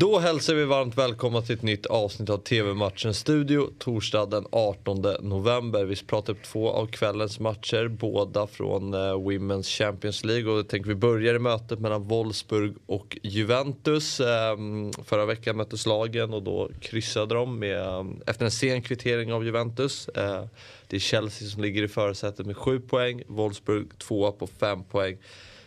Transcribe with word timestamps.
Då 0.00 0.18
hälsar 0.18 0.54
vi 0.54 0.64
varmt 0.64 0.98
välkomna 0.98 1.42
till 1.42 1.54
ett 1.54 1.62
nytt 1.62 1.86
avsnitt 1.86 2.30
av 2.30 2.38
TV-matchen 2.38 3.14
Studio 3.14 3.70
torsdag 3.78 4.26
den 4.26 4.46
18 4.52 5.02
november. 5.20 5.84
Vi 5.84 5.96
pratar 5.96 6.32
upp 6.32 6.42
två 6.42 6.70
av 6.70 6.86
kvällens 6.86 7.40
matcher, 7.40 7.88
båda 7.88 8.46
från 8.46 8.94
eh, 8.94 8.98
Women's 8.98 9.78
Champions 9.78 10.24
League. 10.24 10.52
Och 10.52 10.58
jag 10.58 10.68
tänker 10.68 10.88
vi 10.88 10.94
börjar 10.94 11.34
i 11.34 11.38
mötet 11.38 11.78
mellan 11.78 12.08
Wolfsburg 12.08 12.74
och 12.86 13.18
Juventus. 13.22 14.20
Ehm, 14.20 14.92
förra 14.92 15.26
veckan 15.26 15.56
möttes 15.56 15.86
lagen 15.86 16.34
och 16.34 16.42
då 16.42 16.70
kryssade 16.80 17.34
de 17.34 17.58
med, 17.58 17.80
eh, 17.80 18.04
efter 18.26 18.44
en 18.44 18.50
sen 18.50 18.82
kvittering 18.82 19.32
av 19.32 19.44
Juventus. 19.44 20.08
Eh, 20.08 20.44
det 20.86 20.96
är 20.96 21.00
Chelsea 21.00 21.48
som 21.48 21.62
ligger 21.62 21.82
i 21.82 21.88
förarsätet 21.88 22.46
med 22.46 22.56
7 22.56 22.80
poäng, 22.80 23.22
Wolfsburg 23.26 23.98
2 23.98 24.32
på 24.32 24.46
5 24.46 24.84
poäng. 24.84 25.18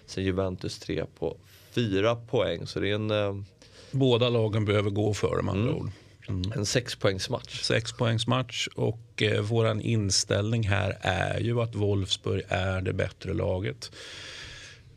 Sen 0.06 0.24
Juventus 0.24 0.80
3 0.80 1.06
på 1.20 1.38
4 1.72 2.16
poäng. 2.16 2.68
Så 2.68 2.80
det 2.80 2.90
är 2.90 2.96
en 2.96 3.46
Båda 3.94 4.30
lagen 4.30 4.66
behöver 4.66 4.90
gå 4.90 5.14
för 5.14 5.42
med 5.42 5.52
andra 5.52 5.72
mm. 5.72 5.82
ord. 5.82 5.92
Mm. 6.28 6.52
En 6.56 6.66
sexpoängsmatch. 6.66 7.62
Sexpoängsmatch 7.62 8.68
och 8.76 9.22
eh, 9.22 9.42
våran 9.42 9.82
inställning 9.82 10.68
här 10.68 10.98
är 11.02 11.40
ju 11.40 11.62
att 11.62 11.76
Wolfsburg 11.76 12.44
är 12.48 12.82
det 12.82 12.94
bättre 12.94 13.34
laget. 13.34 13.92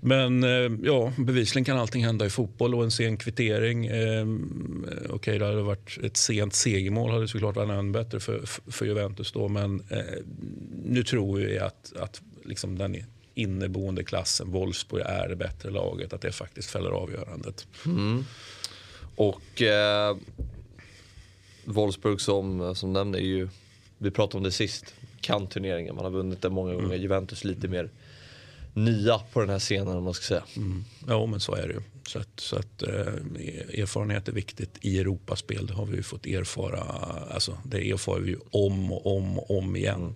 Men 0.01 0.45
eh, 0.45 0.73
ja, 0.83 1.13
bevisligen 1.19 1.65
kan 1.65 1.79
allting 1.79 2.05
hända 2.05 2.27
i 2.27 2.31
fotboll 2.31 2.75
och 2.75 2.85
en 2.85 2.91
sen 2.91 3.17
kvittering. 3.17 3.87
Eh, 3.87 4.27
Okej, 4.27 5.13
okay, 5.13 5.39
det 5.39 5.45
hade 5.45 5.63
varit 5.63 5.99
ett 6.03 6.17
sent 6.17 6.55
segermål 6.55 7.11
hade 7.11 7.29
såklart 7.29 7.57
varit 7.57 7.71
ännu 7.71 7.93
bättre 7.93 8.21
för, 8.21 8.43
för 8.71 8.87
Juventus 8.87 9.33
då. 9.33 9.49
Men 9.49 9.81
eh, 9.91 9.99
nu 10.85 11.05
tror 11.05 11.39
vi 11.39 11.59
att, 11.59 11.93
att 11.97 12.23
liksom 12.45 12.79
den 12.79 12.97
inneboende 13.35 14.05
klassen, 14.05 14.53
Wolfsburg, 14.53 15.03
är 15.07 15.29
det 15.29 15.37
bättre 15.37 15.71
laget. 15.71 16.13
Att 16.13 16.21
det 16.21 16.33
faktiskt 16.33 16.71
fäller 16.71 16.91
avgörandet. 16.91 17.67
Mm. 17.87 18.25
Och 19.17 19.63
eh, 19.63 20.17
Wolfsburg 21.65 22.21
som, 22.21 22.75
som 22.75 22.93
nämner 22.93 23.19
är 23.19 23.23
ju, 23.23 23.49
vi 23.99 24.11
pratade 24.11 24.37
om 24.37 24.43
det 24.43 24.51
sist, 24.51 24.95
kan 25.21 25.47
turneringen. 25.47 25.95
Man 25.95 26.05
har 26.05 26.13
vunnit 26.13 26.43
den 26.43 26.53
många 26.53 26.73
gånger. 26.75 26.87
Mm. 26.87 27.03
Juventus 27.03 27.45
lite 27.45 27.69
mer 27.69 27.91
nya 28.75 29.19
på 29.19 29.41
den 29.41 29.51
här 29.51 29.59
scenen 29.59 29.97
om 29.97 30.05
man 30.05 30.15
ska 30.15 30.25
säga. 30.25 30.45
Mm. 30.57 30.85
Ja 31.09 31.27
men 31.27 31.41
så 31.41 31.55
är 31.55 31.69
det 31.69 31.75
ju. 31.75 31.81
Så 32.09 32.19
att, 32.19 32.41
så 32.41 32.57
att 32.57 32.83
eh, 32.83 33.81
erfarenhet 33.81 34.29
är 34.29 34.33
viktigt 34.33 34.79
i 34.81 34.99
Europaspel. 34.99 35.67
Det 35.67 35.75
har 35.75 35.87
vi 35.87 35.97
ju 35.97 36.03
fått 36.03 36.27
erfara. 36.27 36.81
Alltså, 37.31 37.59
det 37.65 37.91
erfar 37.91 38.19
vi 38.19 38.31
ju 38.31 38.39
om 38.51 38.93
och 38.93 39.17
om 39.17 39.39
och 39.39 39.59
om 39.59 39.77
igen. 39.77 40.01
Mm. 40.01 40.15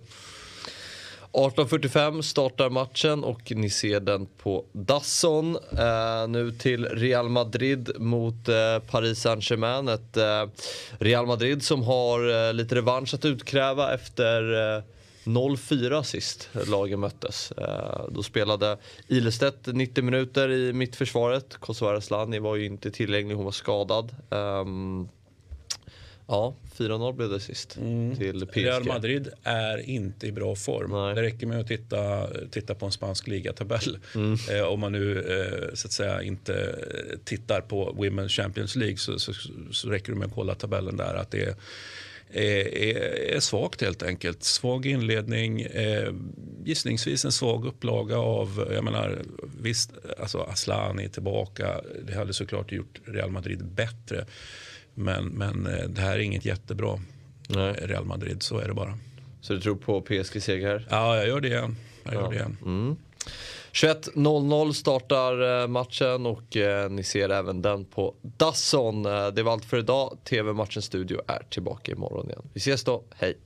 18.45 1.33 2.21
startar 2.21 2.69
matchen 2.69 3.23
och 3.23 3.51
ni 3.55 3.69
ser 3.69 3.99
den 3.99 4.25
på 4.25 4.65
Dasson. 4.71 5.55
Eh, 5.55 6.27
nu 6.27 6.51
till 6.51 6.85
Real 6.85 7.29
Madrid 7.29 7.89
mot 7.97 8.47
eh, 8.47 8.79
Paris 8.79 9.19
Saint-Germain. 9.19 9.87
Ett 9.87 10.17
eh, 10.17 10.45
Real 10.99 11.25
Madrid 11.25 11.63
som 11.63 11.83
har 11.83 12.47
eh, 12.47 12.53
lite 12.53 12.75
revansch 12.75 13.13
att 13.13 13.25
utkräva 13.25 13.93
efter 13.93 14.53
eh, 14.77 14.83
0-4 15.23 16.03
sist 16.03 16.49
lagen 16.67 16.99
möttes. 16.99 17.51
Eh, 17.51 18.05
då 18.09 18.23
spelade 18.23 18.77
Ilestedt 19.07 19.67
90 19.67 20.03
minuter 20.03 20.51
i 20.51 20.73
mittförsvaret. 20.73 21.57
Kosovare 21.57 21.97
Asllani 21.97 22.39
var 22.39 22.55
ju 22.55 22.65
inte 22.65 22.91
tillgänglig, 22.91 23.35
hon 23.35 23.45
var 23.45 23.51
skadad. 23.51 24.15
Um, 24.29 25.09
Ja, 26.31 26.55
4-0 26.77 27.13
blev 27.13 27.29
det 27.29 27.39
sist 27.39 27.77
mm. 27.77 28.15
till 28.15 28.47
PSG. 28.47 28.57
Real 28.57 28.83
Madrid 28.83 29.29
är 29.43 29.89
inte 29.89 30.27
i 30.27 30.31
bra 30.31 30.55
form. 30.55 30.91
Nej. 30.91 31.15
Det 31.15 31.21
räcker 31.21 31.47
med 31.47 31.59
att 31.59 31.67
titta, 31.67 32.27
titta 32.51 32.75
på 32.75 32.85
en 32.85 32.91
spansk 32.91 33.27
ligatabell. 33.27 33.97
Mm. 34.15 34.37
Eh, 34.51 34.61
om 34.61 34.79
man 34.79 34.91
nu 34.91 35.19
eh, 35.19 35.73
så 35.73 35.87
att 35.87 35.91
säga 35.91 36.21
inte 36.21 36.75
tittar 37.23 37.61
på 37.61 37.93
Women's 37.93 38.29
Champions 38.29 38.75
League 38.75 38.97
så, 38.97 39.19
så, 39.19 39.33
så 39.71 39.89
räcker 39.89 40.11
det 40.11 40.19
med 40.19 40.27
att 40.27 40.35
kolla 40.35 40.55
tabellen 40.55 40.97
där. 40.97 41.13
att 41.13 41.31
det 41.31 41.43
är 41.43 41.55
är, 42.33 43.35
är, 43.35 43.39
svagt 43.39 43.81
helt 43.81 44.03
enkelt. 44.03 44.43
Svag 44.43 44.85
inledning, 44.85 45.61
eh, 45.61 46.13
gissningsvis 46.63 47.25
en 47.25 47.31
svag 47.31 47.65
upplaga 47.65 48.17
av, 48.17 48.69
jag 48.73 48.83
menar 48.83 49.21
visst, 49.61 49.91
alltså 50.19 50.37
Aslani 50.37 51.09
tillbaka, 51.09 51.81
det 52.07 52.13
hade 52.13 52.33
såklart 52.33 52.71
gjort 52.71 53.01
Real 53.05 53.31
Madrid 53.31 53.65
bättre. 53.65 54.25
Men, 54.93 55.25
men 55.25 55.67
eh, 55.67 55.87
det 55.87 56.01
här 56.01 56.15
är 56.15 56.19
inget 56.19 56.45
jättebra 56.45 56.99
Nej. 57.47 57.73
Real 57.73 58.05
Madrid, 58.05 58.43
så 58.43 58.57
är 58.57 58.67
det 58.67 58.73
bara. 58.73 58.97
Så 59.41 59.53
du 59.53 59.61
tror 59.61 59.75
på 59.75 60.01
PSG-seger? 60.01 60.87
Ja, 60.89 61.17
jag 61.17 61.27
gör 61.27 61.41
det 61.41 61.47
igen. 61.47 61.75
Jag 62.03 62.13
gör 62.13 62.21
ja. 62.21 62.29
det 62.29 62.35
igen. 62.35 62.57
Mm. 62.65 62.95
21.00 63.71 64.71
startar 64.71 65.61
eh, 65.61 65.67
matchen 65.67 66.25
och 66.25 66.57
eh, 66.57 66.89
ni 66.89 67.03
ser 67.03 67.29
även 67.29 67.61
den 67.61 67.85
på 67.85 68.15
Dasson. 68.21 69.03
Det 69.03 69.43
var 69.43 69.51
allt 69.51 69.65
för 69.65 69.77
idag. 69.77 70.17
TV-matchens 70.23 70.85
studio 70.85 71.21
är 71.27 71.43
tillbaka 71.49 71.91
imorgon 71.91 72.29
igen. 72.29 72.49
Vi 72.53 72.57
ses 72.57 72.83
då, 72.83 73.03
hej! 73.15 73.37